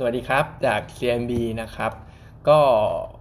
[0.00, 1.92] สวัสดีครับจาก CMB นะครับ
[2.48, 2.60] ก็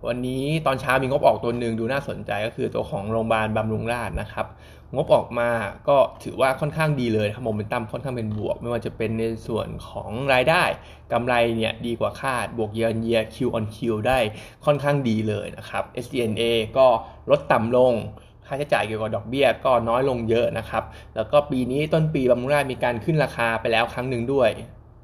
[0.07, 4.47] วันนี้ตอนเช้ามีงบออกตัวหนึ่งดูน่าสนใจก็คือตัวของโรงพยาบาลบำรุงราษฎร์นะครับ
[4.95, 5.49] งบออกมา
[5.87, 10.63] ก็ถือว่าค่อนข้างดีเลยครับโมเมนตัมค่อนข้างเป็นบวก ไม่ว่าจะเป็นในส่วนของรายได้
[11.11, 14.19] กำไรเนี่ยดีกว่าคาดบวกเย a นเยีย Q on Q ได้
[14.65, 16.43] ค่อนข้างดีเลยนะครับ SDNA
[16.77, 16.87] ก็
[17.29, 17.93] ลดต่ำลง
[18.45, 20.83] ค่าใช้จ่ายเกี่ยวกับดอกเบี้ยก็น้อยลงเยอะนะครับ
[21.15, 24.51] แล้วก็ปีนี้ต้นปีบำรุงราษฎร์มีการขึ้นราคาไปแล้วครั้งหนึ่งด้วย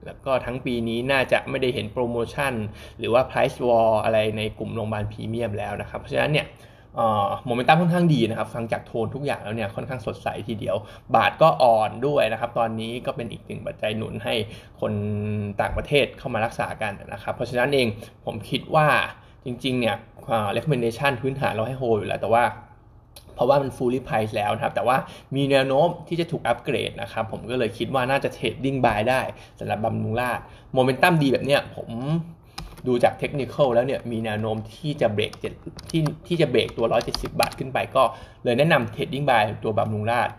[0.06, 2.54] แล้วก็ทั้งปีนี้น่าจะไม่ได้เห็นโปรโมชั่น
[3.00, 6.48] หรือว่า price war อะไรในกลุ่มโรงพยาบาลพรีเมียมแล้วนะครับ เพราะฉะนั้นเนี่ย
[7.46, 10.75] โมเมนตัมค่อนข้างดีนะครับ ฟังจากโทนทุกอย่างแล้วเนี่ยค่อนข้างสดใสทีเดียว
[11.16, 14.34] บาทก็อ่อนด้วยนะครับ ตอนนี้ก็เป็นอีกหนึ่งปัจจัยหนุนให้
[14.82, 14.94] คน
[15.61, 17.88] ต่างประเทศเข้ามารักษากันนะครับ เพราะฉะนั้นเอง
[18.25, 18.88] ผมคิดว่า
[19.46, 19.96] จริงๆเนี่ย
[20.56, 22.44] recommendation พื้นฐานเราให้โฮอยู่แล้วแต่ว่า
[23.36, 24.97] เพราะว่ามัน fully price แล้วนะครับ แต่ว่า
[25.36, 29.21] มีแนวโน้มที่จะถูกอัปเกรดนะครับ ผมก็เลยคิดว่าน่าจะ trading buy ได้
[29.60, 30.39] สำหรับบำรุงราด
[30.74, 31.89] โมเมนตัมดีแบบเนี้ยผม
[32.88, 35.31] ดูจากเทคนิคแล้วเนี่ยมีแนวโน้มที่จะเบรก
[35.89, 38.03] ที่ที่จะเบรกตัว 170 บาทขึ้นไปก็
[38.43, 40.30] เลยแนะนำ trading buy ตัวบำรุงราษฎร์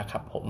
[0.00, 0.44] นะครับผม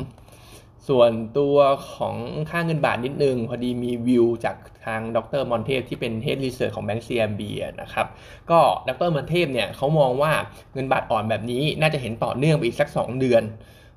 [0.88, 1.56] ส่วนตัว
[1.92, 2.16] ของ
[2.50, 4.56] ค่าเงินบาทนิดนึง พอดีมีวิวจาก
[4.86, 7.42] ทางดร.อมรเทพที่เป็น Head Research ของ Bank CIMB
[7.82, 8.06] นะครับ
[8.50, 10.32] ก็ดร.อมรเทพเนี่ยเขามองว่า
[10.74, 13.42] เงินบาทอ่อนแบบนี้น่าจะเห็นต่อเนื่องไปอีกสัก 2 เดือน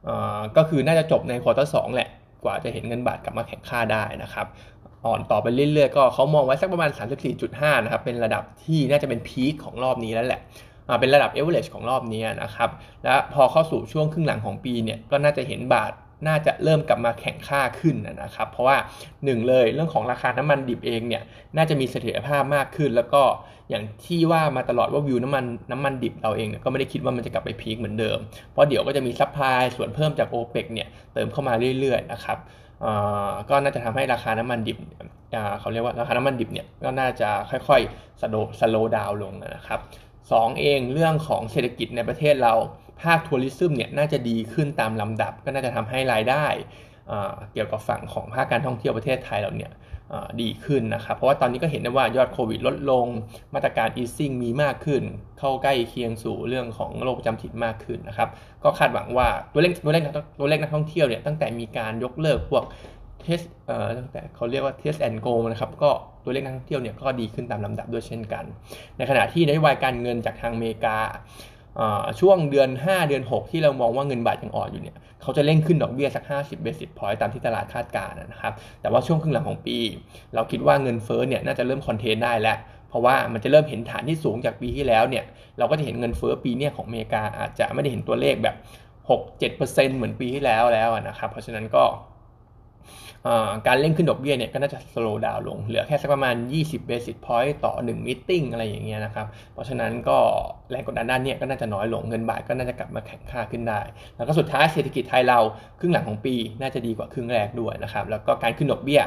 [0.08, 0.09] อ
[0.58, 2.09] ก็คือน่าจะจบในควอเตอร์สแหละ
[2.44, 4.47] กว่าจะเห็นเงินบาทกลับมาแข็งค่าได้นะครับ
[5.06, 6.90] อ่อนต่อไปเรื่อยๆ ก็เขามองไว้สักประมาณ
[7.38, 10.42] 34.5 นะครับ เป็นระดับที่น่าจะเป็นพีคของรอบนี้แล้วแหละ
[11.00, 12.70] เป็นระดับเอเวอเรจของรอบนี้นะครับ
[13.03, 15.92] และพอเข้าสู่ช่วงครึ่งหลังของปีเนี่ยก็น่าจะเห็นบาท
[16.28, 18.78] น่าจะเริ่มกลับมาแข่งค่าขึ้นนะครับ เพราะว่า
[19.12, 21.24] 1 เลยเรื่องของราคาน้ำมันดิบเองเนี่ย
[21.58, 23.24] น่าจะมีเสถียรภาพมากขึ้น แล้วก็
[23.70, 28.18] อย่างที่ว่ามาตลอดว่าวิวน้ำมันน้ำมันดิบเราเองก็ไม่ได้คิดว่ามันจะกลับไป peak เหมือนเดิม
[28.52, 32.38] เพราะเดี๋ยวก็จะมี supply ส่วนเพิ่มจากโอเปกเนี่ยเติมเข้ามาเรื่อยๆนะครับ
[33.50, 34.78] ก็น่าจะทำให้ราคาน้ำมันดิบ
[35.60, 39.80] เขาเรียกว่าราคาน้ำมันดิบเนี่ยก็น่าจะค่อยๆ slow slow down ลงนะครับ
[40.32, 42.54] สองเองเรื่องของเศรษฐกิจในประเทศเรา
[43.04, 46.46] ภาค tourism เนี่ยน่าจะดีขึ้นตามลำดับ ก็น่าจะทำให้รายได้
[47.53, 49.72] เกี่ยวกับฝั่งของภาคการท่องเที่ยวประเทศไทยเราเนี่ย
[50.41, 53.08] ดีขึ้นนะครับ เพราะว่าตอนนี้ก็เห็นได้ว่ายอดโควิดลดลง
[53.53, 55.03] มาตรการ easing มีมากขึ้น
[55.40, 58.30] เข้าใกล้เคียงสู่เรื่องของโรคประจำถิ่นมากขึ้นนะครับ
[58.64, 60.03] ก็คาดหวังว่าตัวเลขตัวเลข
[60.40, 62.64] ตัวเลขนักท่องเที่ยวเนี่ยตั้งแต่มีการยกเลิกพวก
[63.22, 65.91] test เอ่อตั้งแต่เขาเรียกว่า Test and Go นะครับ ก็
[66.24, 68.44] ตัวเลขนักท่องเที่ยวเนี่ยก็ดีขึ้นตามลำดับด้วยเช่นกัน
[68.97, 70.97] ในขณะที่นโยบายการเงินจากทางอเมริกา
[72.19, 79.78] ช่วงเดือน 5 เดือน 6 ที่เรามองว่าเงินบาทยังอ่อนอยู่เนี่ยเขาจะเร่งขึ้นดอกเบี้ยสัก 50 basis point ตามที่ตลาดคาดการณ์นะครับแต่ว่าช่วงครึ่งหลังของปี
[80.34, 82.57] เราคิดว่าเงินเฟ้อเนี่ยน่าจะเริ่มคอนเทนได้แล้ว
[82.89, 85.23] เพราะว่ามันจะเริ่มเห็นฐานที่สูงจากปีที่แล้วเนี่ย
[85.57, 88.55] เราก็จะเห็นเงินเฟ้อปีนี้ของอเมริกาอาจจะไม่ได้เห็นตัวเลขแบบ
[89.11, 91.84] 6-7%เหมือนปีที่แล้วแล้วนะครับเพราะฉะนั้นก็
[93.68, 100.18] การเร่งขึ้นดอกเบี้ยเนี่ยก็น่าจะสโลว์ดาวลง เหลือแค่สักประมาณ 20 basis point ต่อ 1 meeting อะไรอย่างเงี้ยนะครับ เพราะฉะนั้นก็
[100.72, 103.82] แรงกดดันด้านนี้ก็น่าจะน้อยลงเงินบาทก็น่าจะกลับมาแข็งค่าขึ้นได้
[104.16, 105.40] แล้วก็สุดท้ายเศรษฐกิจไทยเรา
[105.80, 109.04] ครึ่งหลังของปีน่าจะดีกว่าครึ่งแรกด้วยนะครับ แล้วก็การขึ้นดอกเบี้ย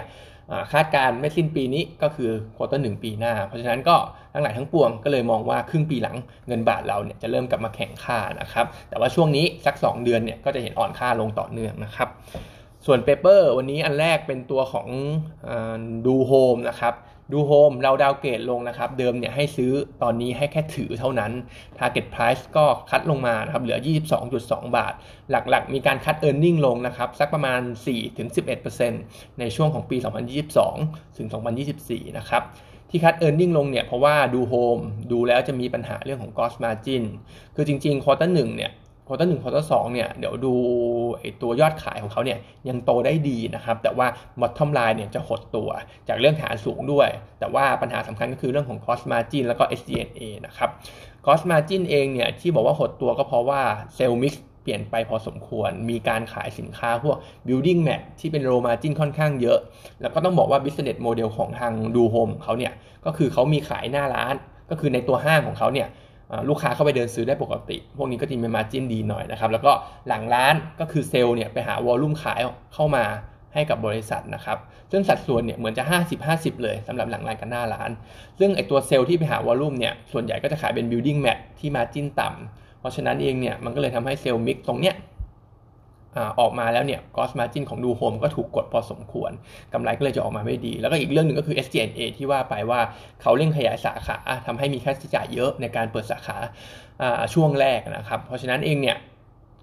[0.73, 3.97] คาดการณ์ไม่สิ้นปีนี้ก็คือ quarter หนึ่งปีหน้า เพราะฉะนั้นก็
[4.33, 6.17] ทั้งหลายทั้งปวงก็เลยมองว่าครึ่งปีหลัง
[6.49, 12.09] เงินบาทเราเนี่ยจะเริ่มกลับมาแข็งค่านะครับ แต่ว่าช่วงนี้สัก 2 เดือนเนี่ยก็จะเห็นอ่อนค่าลงต่อเนื่องนะครับ
[12.87, 14.89] ส่วน paper วันนี้อันแรกเป็นตัวของ
[16.07, 16.95] ดูโฮมนะครับ
[17.33, 19.73] ดูโฮมเรา downgrade ลงนะครับ เดิมเนี่ยให้ซื้อ
[20.03, 21.33] ตอนนี้ให้แค่ถือเท่านั้น
[21.79, 23.79] Target Price ก็ cut ลงมานะครับ เหลือ
[24.27, 24.93] 22.2 บาท
[25.31, 27.61] หลักๆ มีการ cut earning ลงนะครับ สักประมาณ
[28.31, 29.97] 4-11%ในช่วงของปี
[30.57, 31.29] 2022 ถึง
[31.73, 32.43] 2024 นะครับ
[32.91, 34.79] ที่ cut earning ลงเนี่ย เพราะว่าดูโฮม
[35.13, 37.05] ดูแล้วจะมีปัญหาเรื่องของ Gross Margin
[37.55, 38.73] คือจริงๆ quarter หนึ่งเนี่ย
[39.09, 40.55] quarter หนึ่ง quarter สองเนี่ยเดี๋ยวดู
[41.19, 44.07] ไอตัวยอดขายของเขาเนี่ยยังโตได้ดีนะครับแต่ว่า
[44.41, 45.69] bottom line เนี่ยจะหดตัว
[46.09, 47.09] จากเรื่องฐานสูงด้วย
[47.39, 50.71] แต่ว่าปัญหาสำคัญก็คือเรื่องของ gross margin แล้วก็ SG&A นะครับ
[51.27, 53.61] cost margin เองเนี่ยที่บอกว่าหดตัวก็เพราะว่า
[53.97, 57.17] sales mix เปลี่ยนไปพอสมควร มีการขายสินค้าพวก
[57.47, 59.59] building mat ที่เป็น low margin ค่อนข้างเยอะ
[60.01, 62.73] แล้วก็ต้องบอกว่า business model ของทางดูโฮมเขาเนี่ย
[63.07, 64.35] ก็คือเขามีขายหน้าร้าน
[64.71, 65.89] ก็คือในตัวห้างของเขาเนี่ย
[66.49, 69.73] ลูกค้าเข้าไปเดินซื้อได้ปกติ พวกนี้ก็จะมี margin ดีหน่อยนะครับ แล้วก็
[70.09, 72.41] หลังร้านก็คือเซลล์เนี่ยไปหา volume ขาย
[72.75, 73.05] เข้ามา
[73.55, 74.59] ให้กับบริษัทนะครับ
[74.91, 75.85] ซึ่งสัดส่วนเนี่ยเหมือนจะ
[76.23, 77.91] 50-50 เลยสำหรับหลังร้านกับหน้าร้าน
[78.39, 84.95] ซึ่งไอตัวเซลล์ที่ไปหา volume เนี่ยส่วนใหญ่ก็จะขายเป็น building mat ที่ margin ต่ำเพราะฉะนั้นเองเนี่ยมันก็เลยทำให้ sales mix ตรงเนี้ย
[86.41, 89.33] ออกมาแล้วเนี่ย gross margin ของดูโฮมก็ถูกกดพอสมควร
[89.73, 92.81] กำไรก็เลยจะออกมาไม่ดี แล้วก็อีกเรื่องหนึ่งก็คือ SG&A ที่ว่าไปว่า
[93.23, 96.37] เขาเร่งขยายสาขาทำให้มีค่าใช้จ่ายเยอะในการเปิดสาขา
[97.35, 98.99] ช่วงแรกนะครับ เพราะฉะนั้นเองเนี่ย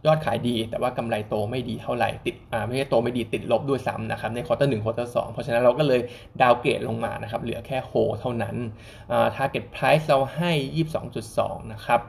[0.07, 6.01] ยอดขายดีแต่ว่ากำไรโตไม่ดีเท่าไหร่ติดอ่าไม่ใช่โตไม่ดีติดลบด้วยซ้ำนะครับใน quarter หนึ่ง quarter สองเพราะฉะนั้นเราก็เลย
[6.41, 8.55] downgrade ลงมานะครับเหลือแค่โฮเท่านั้น
[9.11, 10.51] อ่า target price เราให้
[11.11, 12.01] 22.2 นะครับ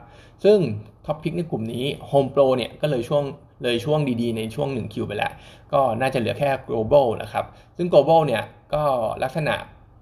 [0.43, 0.57] ซึ่ง
[1.05, 3.23] top pick ในกลุ่มนี้ Home Pro เนี่ยก็เลยช่วง
[3.63, 5.31] เลยช่วงดีๆ ในช่วง1Q ไปแล้ว
[5.73, 7.45] ก็น่าจะเหลือแค่ global นะครับ
[7.77, 8.43] ซึ่ง global เนี่ย
[8.73, 8.83] ก็
[9.23, 9.55] ลักษณะ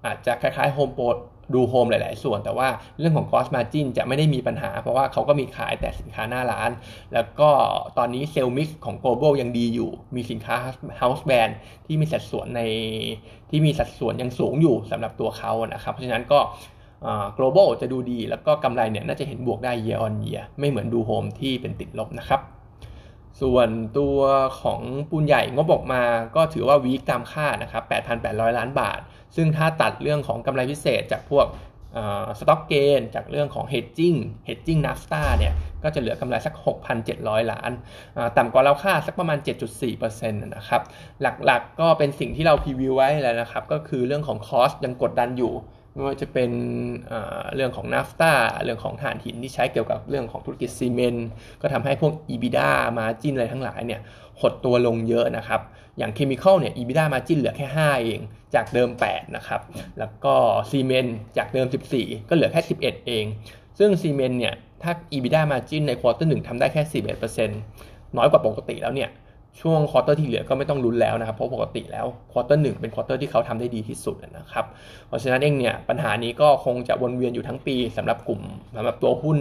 [0.04, 1.08] อาจจะคล้ายๆ Home Pro
[1.54, 2.68] ดูโฮมหลาย ๆ ส่วน แต่ว่า
[2.98, 6.70] เรื่องของ gross margin จะไม่ได้มีปัญหา เพราะว่าเขาก็มีขายแต่สินค้าหน้าร้าน
[7.14, 7.50] แล้วก็
[7.98, 10.56] ตอนนี้เซลล์มิกของ global ยังดีอยู่ มีสินค้า
[11.00, 11.52] house brand
[11.86, 12.62] ที่มีสัดส่วนใน
[13.50, 16.40] ที่มีสัดส่วนยังสูงอยู่สำหรับตัวเขานะครับ เพราะฉะนั้นก็
[17.38, 22.40] global จะดูดี แล้วก็กำไรเนี่ยน่าจะเห็นบวกได้ year on year ไม่เหมือนดูโฮมที่เป็นติดลบนะครับ
[23.42, 24.18] ส่วนตัว
[24.60, 26.02] ของปูนใหญ่งบออกมา
[26.36, 27.84] ก็ถือว่าวีคตามคาดนะครับ
[28.20, 29.00] 8,800 ล้านบาท
[29.36, 31.46] ซึ่งถ้าตัดเรื่องของกำไรพิเศษจากพวก
[32.38, 36.54] stock gain จากเรื่องของ hedging hedging naphtha เนี่ย ก็จะเหลือกำไรสัก
[37.02, 37.70] 6,700 ล้าน
[38.36, 39.38] ต่ำกว่าเราคาดสักประมาณ
[39.80, 40.82] 7.4%นะครับ
[41.22, 45.54] หลักๆก็เป็นสิ่งที่เรา preview ไว้แล้วนะครับ ก็คือเรื่องของ cost ยังกดดันอยู่
[45.94, 46.50] ไม่ว่าจะเป็น
[47.54, 48.32] เรื่องของนาฟตา
[48.64, 51.28] เรื่องของถ่านหินที่ใช้เกี่ยวกับเรื่องของธุรกิจซีเมนต์
[51.62, 54.00] ก็ทำให้พวก EBITDA มาจินอะไรทั้งหลายเนี่ย
[54.40, 55.60] หดตัวลงเยอะนะครับ
[55.98, 58.20] อย่าง chemical เนี่ย EBITDA มาจินเหลือแค่ 5 เอง
[58.54, 59.60] จากเดิม 8 นะครับ
[59.98, 60.34] แล้วก็
[60.70, 61.66] ซีเมนต์จากเดิม
[61.96, 63.24] 14 ก็เหลือแค่ 11 เอง
[63.78, 66.82] ซึ่งซีเมนต์เนี่ย ถ้า EBITDA margin ใน quarter หนึ่งทำได้แค่
[67.14, 67.46] 11%
[68.16, 69.10] น้อยกว่าปกติแล้วเนี่ย
[69.60, 74.64] ช่วง quarter ที่เหลือก็ไม่ต้องลุ้นแล้วนะครับ เพราะปกติแล้ว quarter หนึ่งเป็น quarter ที่เขาทำได้ดีที่สุดนะครับ
[75.08, 78.40] เพราะฉะนั้นเองเนี่ยปัญหานี้ก็คงจะวนเวียนอยู่ทั้งปีสำหรับกลุ่ม
[78.76, 79.38] สำหรับตัวหุ้น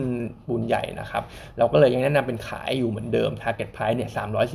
[0.48, 1.24] ปูนใหญ่นะครับ
[1.58, 4.10] เราก็เลยยังแนะนำเป็นขายอยู่เหมือนเดิม Target Price เนี่ย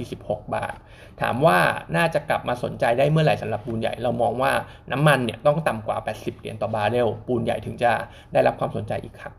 [0.04, 0.76] 346 บาท
[1.20, 1.58] ถามว่า
[1.96, 4.52] น่าจะกลับมาสนใจได้เมื่อไหร่สำหรับปูนใหญ่ เรามองว่า
[4.92, 7.92] น้ำมันเนี่ยต้องต่ำกว่า 80 เหรียญต่อบาร์เรลปูนใหญ่ถึงจะ
[8.32, 9.34] ได้รับความสนใจอีกครั้ง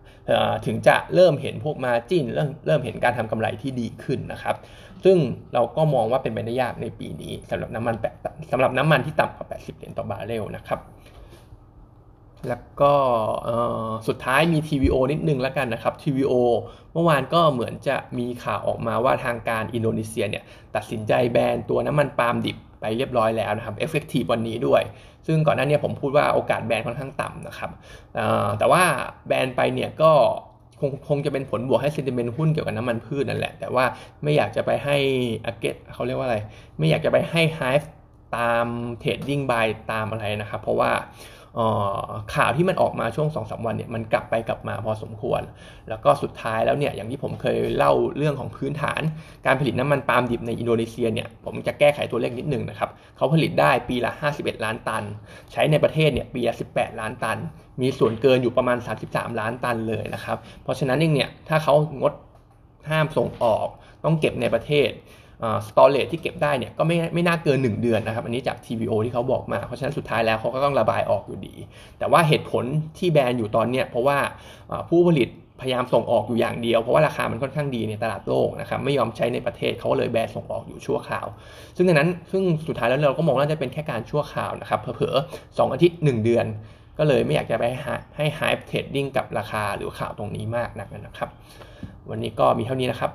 [0.66, 4.58] ถึงจะเริ่มเห็นพวกมาจินเริ่มเริ่มเห็นการทำกำไรที่ดีขึ้นนะครับ
[5.06, 5.18] ซึ่ง
[5.54, 8.06] เราก็มองว่าเป็นไปได้ยากในปีนี้สำหรับน้ำมันแป
[8.52, 10.80] สำหรับน้ำมันที่ต่ำกว่า 80 เหรียญต่อบาร์เรลนะครับ
[12.48, 12.94] แล้วก็
[14.08, 16.34] สุดท้ายมี TVO นิดนึงแล้วกันนะครับ TVO
[16.94, 20.44] เมื่อวานก็เหมือนจะมีข่าวออกมาว่าทางการอินโดนีเซียเนี่ย
[20.76, 24.82] ตัดสินใจแบนตัวน้ำมันปาล์มดิบไปเรียบร้อยแล้วนะครับ effective วันนี้ด้วย
[25.28, 27.72] ซึ่งก่อนหน้านี้ผมพูดว่าโอกาสแบนค่อนข้างต่ำนะครับ
[28.60, 28.84] แต่ว่า
[29.28, 30.12] แบนไปเนี่ยก็
[30.80, 33.86] คงคงจะเป็นผลบวกให้ sentiment หุ้นเกี่ยวกับน้ำมันพืชนั่นแหละ แต่ว่า
[34.24, 34.98] ไม่อยากจะไปให้
[35.46, 36.38] อเกตเขาเรียกว่าอะไร
[36.78, 37.90] ไม่อยากจะไปให้ hype
[38.38, 38.66] ตาม
[39.00, 40.92] trading buy ตามอะไรนะครับ เพราะว่า
[42.36, 45.42] ข่าวที่มันออกมาช่วง2อสวันเนี่ยมันกลับไปกลับมาพอสมควร
[45.90, 49.02] แล้วก็สุดท้ายแล้วเนี่ยอย่างที่ผมเคยเล่าเรื่องของพื้นฐาน
[49.46, 55.04] การผลิตน้ำมันปาล์มดิบในอินโดนีเซียเนี่ยผมจะแก้ไขตัวเลขนิดนึงนะครับเขาผลิตได้ปีละ 51 ล้านตัน
[55.52, 57.38] ใช้ในประเทศเนี่ยปีละ 18 ล้านตัน
[57.82, 62.14] มีส่วนเกินอยู่ประมาณ 33 ล้านตันเลยนะครับเพราะฉะนั้นเองเนี่ยถ้าเขางด
[62.90, 63.68] ห้ามส่งออก
[64.04, 64.90] ต้องเก็บในประเทศ
[65.68, 71.56] สตอเรจที่เก็บได้เนี่ยก็ไม่ไม่น่าเกิน 1 เดือนนะครับ อันนี้จาก TVO ที่เขาบอกมา เพราะฉะนั้นสุดท้ายแล้วเขาก็ต้องระบายออกอยู่ดี
[72.00, 72.64] แต่ว่าเหตุผล
[72.98, 74.18] ที่แบนอยู่ตอนเนี้ยเพราะว่า
[74.90, 75.30] ผู้ผลิต
[75.62, 81.28] พยายามส่งออกอยู่อย่างเดียว เพราะว่าราคามันค่อนข้างดีในตลาดโลกนะครับไม่ยอมใช้ในประเทศเขาก็เลยแบนส่งออกอยู่ชั่วคราว
[81.76, 86.46] ซึ่งดังนั้นซึ่งสุดท้ายแล้วเราก็มองว่าจะเป็นแค่การชั่วคราวนะครับเผลอๆสองอาทิตย์ 1 เดือน
[86.98, 87.64] ก็เลยไม่อยากจะไป
[88.16, 91.30] ให้ไฮเทรดดิ้งกับราคาหรือข่าวตรงนี้มากนักนะครับ
[92.10, 93.12] วันนี้ก็มีเท่านี้นะครับ